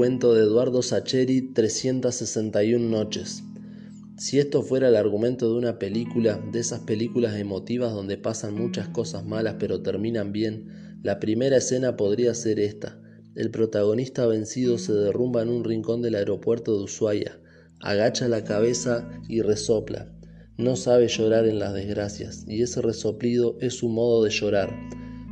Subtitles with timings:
[0.00, 3.42] Cuento de Eduardo Sacheri, 361 noches.
[4.16, 8.88] Si esto fuera el argumento de una película, de esas películas emotivas donde pasan muchas
[8.88, 12.98] cosas malas pero terminan bien, la primera escena podría ser esta.
[13.34, 17.38] El protagonista vencido se derrumba en un rincón del aeropuerto de Ushuaia,
[17.80, 20.10] agacha la cabeza y resopla.
[20.56, 24.74] No sabe llorar en las desgracias, y ese resoplido es su modo de llorar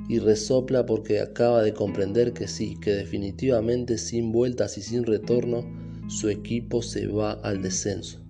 [0.09, 5.65] y resopla porque acaba de comprender que sí, que definitivamente sin vueltas y sin retorno,
[6.09, 8.25] su equipo se va al descenso.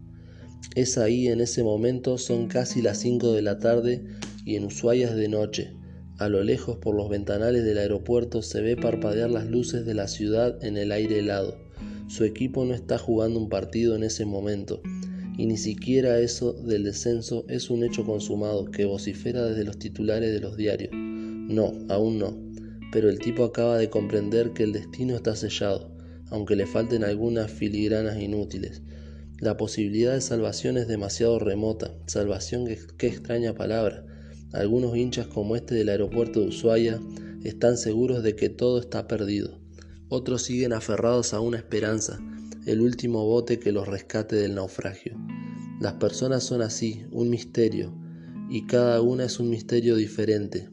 [0.75, 4.05] Es ahí en ese momento, son casi las 5 de la tarde
[4.45, 5.73] y en Ushuaia es de noche.
[6.19, 10.09] A lo lejos por los ventanales del aeropuerto se ve parpadear las luces de la
[10.09, 11.57] ciudad en el aire helado.
[12.09, 14.83] Su equipo no está jugando un partido en ese momento,
[15.37, 20.33] y ni siquiera eso del descenso es un hecho consumado que vocifera desde los titulares
[20.33, 21.08] de los diarios.
[21.49, 22.37] No, aún no.
[22.93, 25.91] Pero el tipo acaba de comprender que el destino está sellado,
[26.31, 28.83] aunque le falten algunas filigranas inútiles.
[29.41, 31.95] La posibilidad de salvación es demasiado remota.
[32.07, 32.67] Salvación,
[32.99, 34.05] qué extraña palabra.
[34.53, 37.01] Algunos hinchas como este del aeropuerto de Ushuaia
[37.45, 39.59] están seguros de que todo está perdido.
[40.11, 42.19] Otros siguen aferrados a una esperanza,
[42.67, 45.17] el último bote que los rescate del naufragio.
[45.81, 47.95] Las personas son así, un misterio,
[48.51, 50.69] y cada una es un misterio diferente,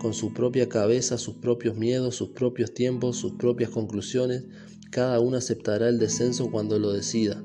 [0.00, 4.44] con su propia cabeza, sus propios miedos, sus propios tiempos, sus propias conclusiones.
[4.90, 7.42] Cada una aceptará el descenso cuando lo decida,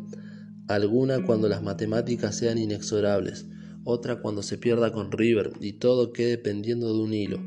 [0.68, 3.46] alguna cuando las matemáticas sean inexorables,
[3.84, 7.40] otra cuando se pierda con River y todo quede pendiendo de un hilo,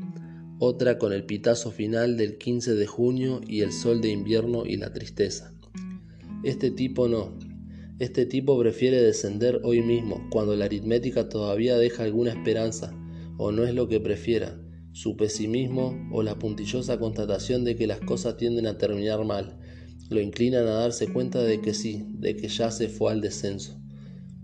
[0.59, 4.77] otra con el pitazo final del 15 de junio y el sol de invierno y
[4.77, 5.53] la tristeza.
[6.43, 7.37] Este tipo no.
[7.99, 12.93] Este tipo prefiere descender hoy mismo, cuando la aritmética todavía deja alguna esperanza,
[13.37, 14.57] o no es lo que prefiera,
[14.91, 19.59] su pesimismo o la puntillosa constatación de que las cosas tienden a terminar mal
[20.09, 23.79] lo inclinan a darse cuenta de que sí, de que ya se fue al descenso.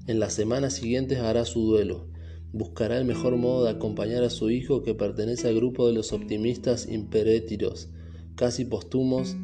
[0.08, 2.08] En las semanas siguientes hará su duelo,
[2.54, 6.14] buscará el mejor modo de acompañar a su hijo que pertenece al grupo de los
[6.14, 7.90] optimistas imperétiros,
[8.36, 9.36] casi postumos,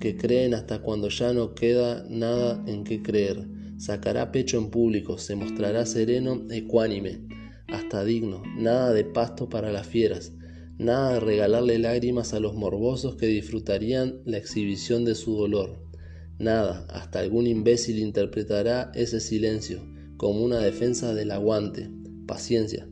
[0.00, 3.48] que creen hasta cuando ya no queda nada en qué creer.
[3.78, 7.26] Sacará pecho en público, se mostrará sereno, ecuánime,
[7.68, 10.32] hasta digno, nada de pasto para las fieras,
[10.80, 15.78] nada de regalarle lágrimas a los morbosos que disfrutarían la exhibición de su dolor.
[16.38, 19.82] Nada, hasta algún imbécil interpretará ese silencio
[20.16, 21.90] como una defensa del aguante.
[22.26, 22.88] Paciencia.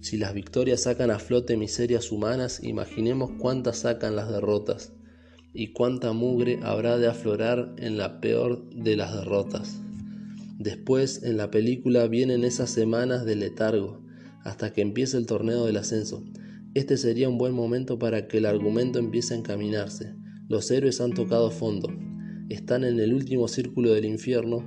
[0.00, 4.92] Si las victorias sacan a flote miserias humanas, imaginemos cuántas sacan las derrotas
[5.52, 9.80] y cuánta mugre habrá de aflorar en la peor de las derrotas.
[10.58, 14.00] Después, en la película, vienen esas semanas de letargo,
[14.44, 16.22] hasta que empiece el torneo del ascenso.
[16.74, 20.14] Este sería un buen momento para que el argumento empiece a encaminarse.
[20.48, 21.88] Los héroes han tocado fondo,
[22.48, 24.64] están en el último círculo del infierno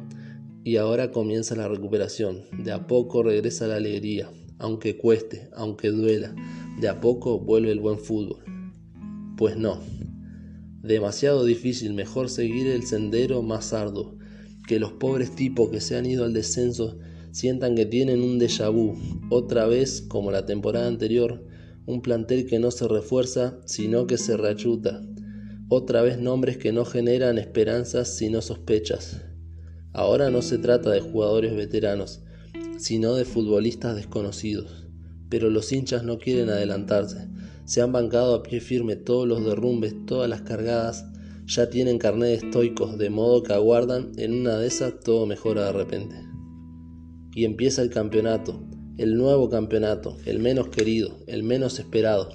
[0.63, 2.43] y ahora comienza la recuperación.
[2.63, 4.29] De a poco regresa la alegría,
[4.59, 6.35] aunque cueste, aunque duela.
[6.79, 8.43] De a poco vuelve el buen fútbol.
[9.37, 9.79] Pues no,
[10.81, 14.17] demasiado difícil, mejor seguir el sendero más arduo.
[14.67, 16.97] Que los pobres tipos que se han ido al descenso
[17.31, 18.95] sientan que tienen un déjà vu,
[19.29, 21.45] otra vez como la temporada anterior,
[21.85, 25.01] un plantel que no se refuerza, sino que se reachuta.
[25.69, 29.21] Otra vez nombres que no generan esperanzas, sino sospechas.
[29.93, 32.21] Ahora no se trata de jugadores veteranos,
[32.77, 34.87] sino de futbolistas desconocidos.
[35.29, 37.27] Pero los hinchas no quieren adelantarse.
[37.65, 41.05] Se han bancado a pie firme todos los derrumbes, todas las cargadas.
[41.45, 45.71] Ya tienen carnet estoicos, de modo que aguardan en una de esas todo mejora de
[45.71, 46.15] repente.
[47.33, 48.63] Y empieza el campeonato,
[48.97, 52.29] el nuevo campeonato, el menos querido, el menos esperado,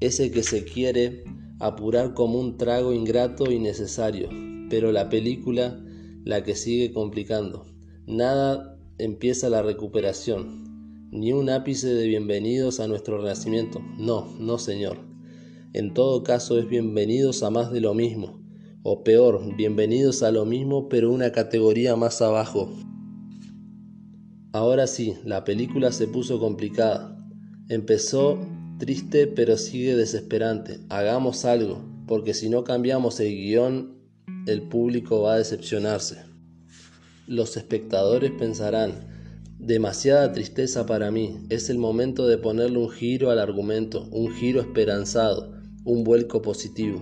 [0.00, 1.24] ese que se quiere
[1.58, 4.28] apurar como un trago ingrato y necesario,
[4.68, 5.80] pero la película
[6.24, 7.64] la que sigue complicando.
[8.06, 13.80] Nada empieza la recuperación, ni un ápice de bienvenidos a nuestro renacimiento.
[13.98, 14.98] No, no señor.
[15.72, 18.38] En todo caso es bienvenidos a más de lo mismo,
[18.82, 22.70] o peor, bienvenidos a lo mismo pero una categoría más abajo.
[24.54, 27.18] Ahora sí, la película se puso complicada.
[27.68, 28.38] Empezó
[28.78, 30.78] triste pero sigue desesperante.
[30.90, 33.98] Hagamos algo, porque si no cambiamos el guion,
[34.46, 36.18] el público va a decepcionarse.
[37.26, 38.92] Los espectadores pensarán,
[39.58, 44.60] demasiada tristeza para mí, es el momento de ponerle un giro al argumento, un giro
[44.60, 45.52] esperanzado,
[45.84, 47.00] un vuelco positivo.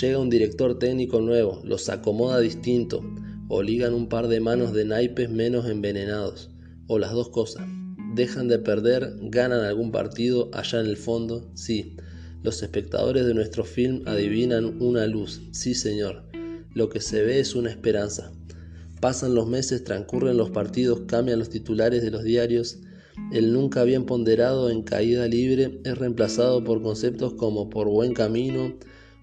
[0.00, 3.00] Llega un director técnico nuevo, los acomoda distinto,
[3.48, 6.50] o ligan un par de manos de naipes menos envenenados,
[6.86, 7.66] o las dos cosas.
[8.14, 11.96] Dejan de perder, ganan algún partido allá en el fondo, sí.
[12.42, 16.24] Los espectadores de nuestro film adivinan una luz, sí señor.
[16.74, 18.32] Lo que se ve es una esperanza.
[19.00, 22.78] Pasan los meses, transcurren los partidos, cambian los titulares de los diarios.
[23.32, 28.74] El nunca bien ponderado en caída libre es reemplazado por conceptos como por buen camino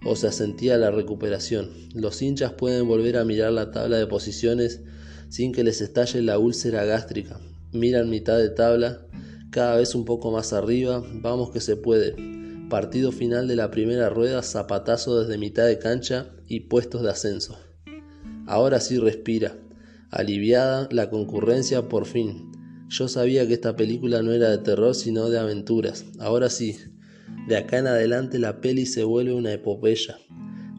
[0.04, 1.70] o se asentía la recuperación.
[1.94, 4.82] Los hinchas pueden volver a mirar la tabla de posiciones
[5.30, 7.40] sin que les estalle la úlcera gástrica.
[7.72, 9.06] Miran mitad de tabla,
[9.52, 12.16] cada vez un poco más arriba, vamos que se puede.
[12.70, 17.58] Partido final de la primera rueda, zapatazo desde mitad de cancha y puestos de ascenso.
[18.48, 19.56] Ahora sí respira.
[20.12, 22.52] Aliviada la concurrencia por fin.
[22.90, 26.06] Yo sabía que esta película no era de terror sino de aventuras.
[26.20, 26.78] Ahora sí.
[27.48, 30.18] De acá en adelante la peli se vuelve una epopeya.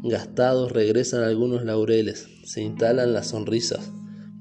[0.02, 3.92] Gastados regresan algunos laureles, se instalan las sonrisas.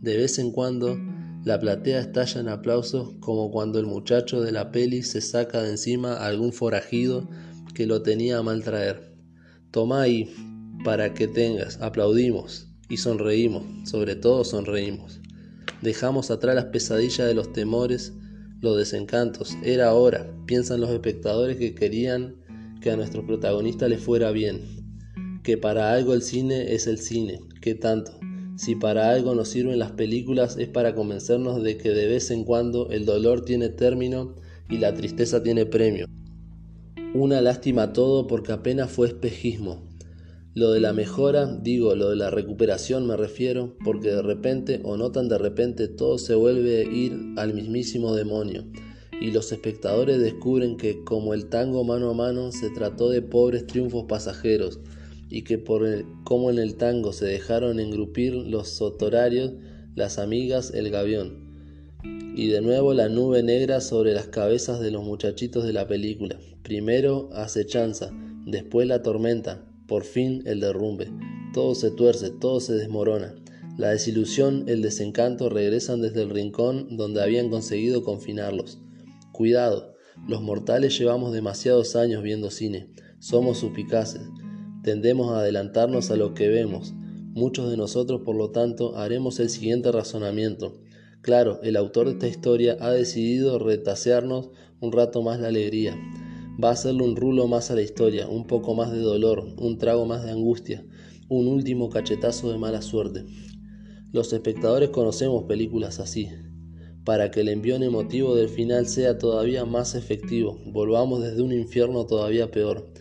[0.02, 0.98] De vez en cuando
[1.44, 5.70] la platea estalla en aplausos como cuando el muchacho de la peli se saca de
[5.70, 7.30] encima a algún forajido
[7.76, 9.14] que lo tenía a mal traer.
[9.70, 10.34] Toma ahí,
[10.84, 15.20] para que tengas, aplaudimos y sonreímos, sobre todo sonreímos.
[15.84, 18.14] Dejamos atrás las pesadillas de los temores,
[18.66, 19.58] los desencantos.
[19.64, 22.36] Era hora, piensan los espectadores que querían
[22.82, 24.62] que a nuestro protagonista le fuera bien.
[25.44, 28.12] Que para algo el cine es el cine, ¿qué tanto?
[28.58, 32.44] Si para algo nos sirven las películas es para convencernos de que de vez en
[32.44, 34.36] cuando el dolor tiene término
[34.70, 36.08] y la tristeza tiene premio.
[37.14, 39.84] Una lástima todo porque apenas fue espejismo.
[40.56, 44.98] Lo de la mejora, digo, lo de la recuperación me refiero, porque de repente o
[44.98, 48.66] no tan de repente todo se vuelve a ir al mismísimo demonio
[49.22, 53.66] y los espectadores descubren que como el tango mano a mano se trató de pobres
[53.66, 54.80] triunfos pasajeros,
[55.30, 59.54] y que por el, como en el tango se dejaron engrupir los sotorarios,
[59.96, 61.46] las amigas, el gavión.
[62.36, 66.38] Y de nuevo la nube negra sobre las cabezas de los muchachitos de la película.
[66.64, 68.12] Primero acechanza,
[68.46, 71.12] después la tormenta, por fin el derrumbe.
[71.54, 73.36] Todo se tuerce, todo se desmorona.
[73.78, 78.80] La desilusión, el desencanto regresan desde el rincón donde habían conseguido confinarlos.
[79.32, 79.96] Cuidado,
[80.28, 82.90] los mortales llevamos demasiados años viendo cine,
[83.20, 84.22] somos suspicaces,
[84.86, 86.94] Tendemos a adelantarnos a lo que vemos.
[87.34, 90.78] Muchos de nosotros, por lo tanto, haremos el siguiente razonamiento.
[91.22, 95.98] Claro, el autor de esta historia ha decidido retasearnos un rato más la alegría.
[96.64, 99.78] Va a hacerle un rulo más a la historia, un poco más de dolor, un
[99.78, 100.86] trago más de angustia,
[101.30, 103.26] un último cachetazo de mala suerte.
[104.12, 106.30] Los espectadores conocemos películas así.
[107.04, 112.06] Para que el envión emotivo del final sea todavía más efectivo, volvamos desde un infierno
[112.06, 112.92] todavía peor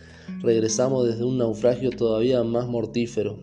[0.41, 3.39] regresamos desde un naufragio todavía más mortífero.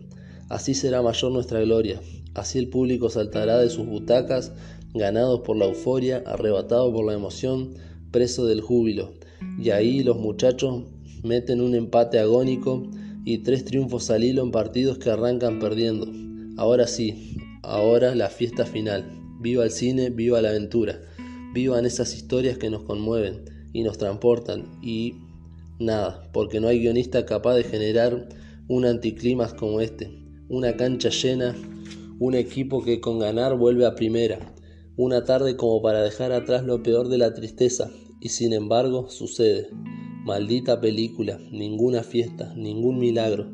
[0.49, 2.01] Así será mayor nuestra gloria.
[2.33, 4.53] Así el público saltará de sus butacas,
[4.93, 7.75] ganados por la euforia, arrebatado por la emoción,
[8.11, 9.11] preso del júbilo.
[9.59, 10.83] Y ahí los muchachos
[11.23, 12.89] meten un empate agónico
[13.25, 16.07] y tres triunfos al hilo en partidos que arrancan perdiendo.
[16.57, 19.05] Ahora sí, ahora la fiesta final.
[19.39, 20.99] Viva el cine, viva la aventura.
[21.53, 25.15] Vivan esas historias que nos conmueven y nos transportan y
[25.79, 28.29] Nada, porque no hay guionista capaz de generar
[28.67, 30.11] un anticlimax como este.
[30.47, 31.55] Una cancha llena,
[32.19, 34.39] un equipo que con ganar vuelve a primera.
[34.95, 37.89] Una tarde como para dejar atrás lo peor de la tristeza.
[38.23, 39.67] Y sin embargo sucede.
[40.23, 43.51] Maldita película, ninguna fiesta, ningún milagro,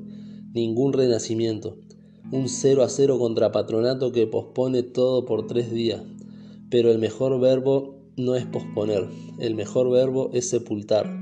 [0.54, 1.80] ningún renacimiento.
[2.32, 6.04] Un 0 a 0 contra Patronato que pospone todo por tres días.
[6.70, 9.08] Pero el mejor verbo no es posponer,
[9.40, 11.18] el mejor verbo es sepultar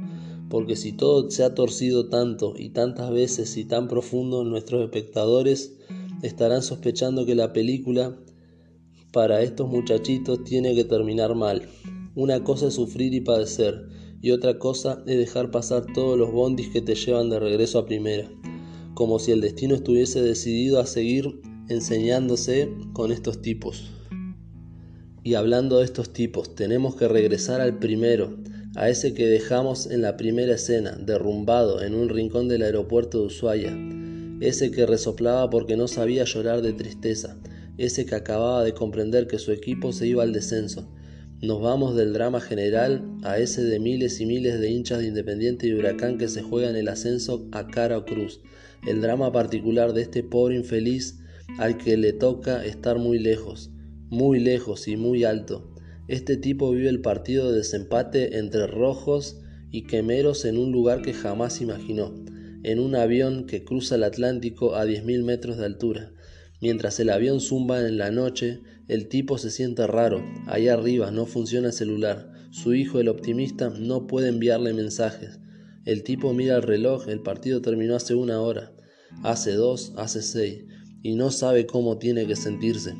[0.49, 5.77] porque si todo se ha torcido tanto y tantas veces y tan profundo, nuestros espectadores
[6.21, 8.17] estarán sospechando que la película
[9.11, 11.67] para estos muchachitos tiene que terminar mal.
[12.17, 13.89] Una cosa es sufrir y padecer,
[14.23, 17.85] y otra cosa es dejar pasar todos los bondis que te llevan de regreso a
[17.85, 18.27] primera,
[18.95, 23.91] como si el destino estuviese decidido a seguir enseñándose con estos tipos.
[25.21, 28.35] Y hablando de estos tipos, tenemos que regresar al primero,
[28.75, 33.25] a ese que dejamos en la primera escena, derrumbado en un rincón del aeropuerto de
[33.27, 33.77] Ushuaia,
[34.41, 37.37] ese que resoplaba porque no sabía llorar de tristeza,
[37.77, 40.89] ese que acababa de comprender que su equipo se iba al descenso.
[41.41, 45.67] Nos vamos del drama general a ese de miles y miles de hinchas de Independiente
[45.67, 48.41] y Huracán que se juegan el ascenso a cara o cruz,
[48.87, 51.19] el drama particular de este pobre infeliz
[51.59, 53.69] al que le toca estar muy lejos,
[54.09, 55.71] muy lejos y muy alto,
[56.07, 59.41] este tipo vive el partido de desempate entre rojos
[59.71, 62.15] y quemeros en un lugar que jamás imaginó,
[62.63, 66.13] en un avión que cruza el Atlántico a 10.000 metros de altura.
[66.59, 70.23] Mientras el avión zumba en la noche, el tipo se siente raro.
[70.47, 72.31] Allá arriba no funciona el celular.
[72.51, 75.39] Su hijo, el optimista, no puede enviarle mensajes.
[75.85, 78.73] El tipo mira el reloj, el partido terminó hace una hora,
[79.23, 80.65] hace dos, hace seis,
[81.01, 82.95] y no sabe cómo tiene que sentirse.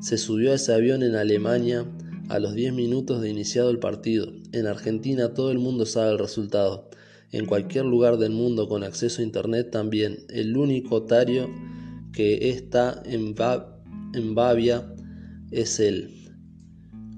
[0.00, 1.86] Se subió a ese avión en Alemania
[2.28, 4.32] a los 10 minutos de iniciado el partido.
[4.52, 6.90] En Argentina todo el mundo sabe el resultado.
[7.32, 10.24] En cualquier lugar del mundo con acceso a Internet también.
[10.28, 11.48] El único otario
[12.14, 13.34] que está en,
[14.14, 14.94] en Bavia
[15.50, 16.32] es él.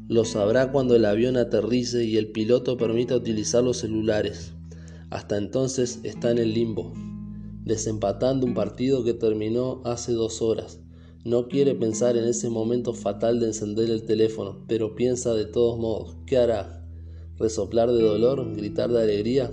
[0.09, 4.53] Lo sabrá cuando el avión aterrice y el piloto permita utilizar los celulares.
[5.11, 6.93] Hasta entonces está en el limbo,
[7.65, 10.81] desempatando un partido que terminó hace dos horas.
[11.25, 15.79] No quiere pensar en ese momento fatal de encender el teléfono, pero piensa de todos
[15.79, 16.87] modos, ¿qué hará?
[17.37, 18.55] ¿Resoplar de dolor?
[18.55, 19.51] ¿Gritar de alegría?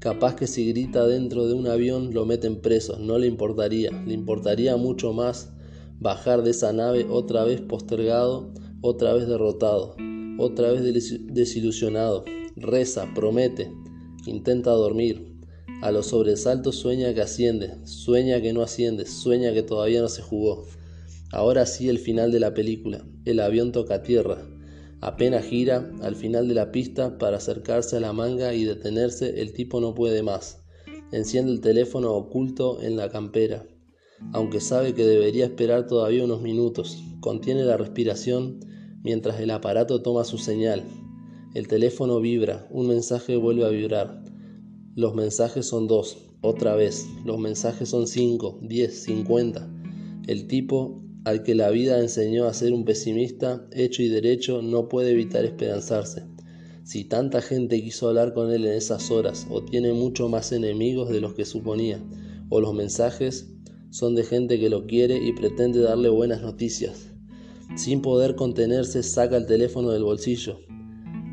[0.00, 4.14] Capaz que si grita dentro de un avión lo meten preso, no le importaría, le
[4.14, 5.50] importaría mucho más
[5.98, 9.94] bajar de esa nave otra vez postergado, otra vez derrotado,
[10.38, 10.82] otra vez
[11.26, 12.24] desilusionado.
[12.56, 13.70] Reza, promete,
[14.24, 15.36] intenta dormir.
[15.82, 20.22] A los sobresaltos sueña que asciende, sueña que no asciende, sueña que todavía no se
[20.22, 20.64] jugó.
[21.30, 23.04] Ahora sí el final de la película.
[23.26, 24.46] El avión toca tierra.
[25.00, 29.52] Apenas gira al final de la pista para acercarse a la manga y detenerse, el
[29.54, 30.62] tipo no puede más.
[31.10, 33.66] Enciende el teléfono oculto en la campera,
[34.32, 37.02] aunque sabe que debería esperar todavía unos minutos.
[37.20, 38.60] Contiene la respiración
[39.02, 40.84] mientras el aparato toma su señal.
[41.54, 44.22] El teléfono vibra, un mensaje vuelve a vibrar.
[44.94, 47.06] Los mensajes son dos, otra vez.
[47.24, 49.68] Los mensajes son cinco, diez, cincuenta.
[50.28, 54.88] El tipo al que la vida enseñó a ser un pesimista, hecho y derecho, no
[54.88, 56.24] puede evitar esperanzarse.
[56.82, 61.10] Si tanta gente quiso hablar con él en esas horas, o tiene mucho más enemigos
[61.10, 62.02] de los que suponía,
[62.48, 63.48] o los mensajes
[63.90, 67.10] son de gente que lo quiere y pretende darle buenas noticias.
[67.76, 70.58] Sin poder contenerse, saca el teléfono del bolsillo.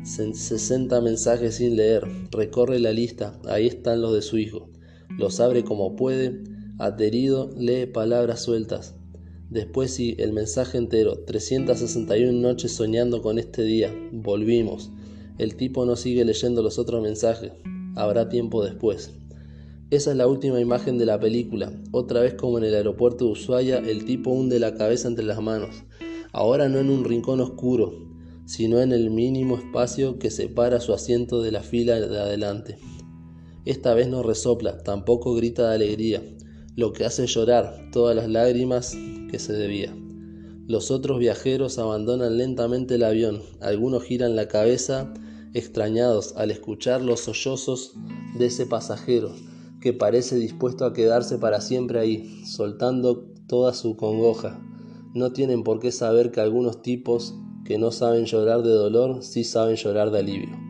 [0.04, 2.04] 60 mensajes sin leer.
[2.30, 3.38] Recorre la lista.
[3.48, 4.70] Ahí están los de su hijo.
[5.18, 6.44] Los abre como puede.
[6.78, 8.97] Aterido, lee palabras sueltas.
[9.50, 14.90] Después sí, el mensaje entero, 361 noches soñando con este día, volvimos.
[15.38, 17.52] El tipo no sigue leyendo los otros mensajes,
[17.96, 19.10] habrá tiempo después.
[19.90, 21.72] Esa es la última imagen de la película.
[21.92, 25.40] Otra vez como en el aeropuerto de Ushuaia, el tipo hunde la cabeza entre las
[25.40, 25.82] manos.
[26.32, 28.06] Ahora no en un rincón oscuro,
[28.44, 32.76] sino en el mínimo espacio que separa su asiento de la fila de adelante.
[33.64, 36.22] Esta vez no resopla, tampoco grita de alegría,
[36.78, 38.96] lo que hace llorar todas las lágrimas
[39.32, 39.92] que se debía.
[40.68, 45.12] Los otros viajeros abandonan lentamente el avión, algunos giran la cabeza
[45.54, 47.94] extrañados al escuchar los sollozos
[48.38, 49.32] de ese pasajero
[49.80, 54.60] que parece dispuesto a quedarse para siempre ahí, soltando toda su congoja.
[55.14, 59.42] No tienen por qué saber que algunos tipos que no saben llorar de dolor sí
[59.42, 60.67] saben llorar de alivio.